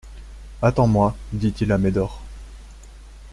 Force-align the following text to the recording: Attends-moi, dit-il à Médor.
Attends-moi, 0.63 1.15
dit-il 1.31 1.71
à 1.71 1.77
Médor. 1.77 2.23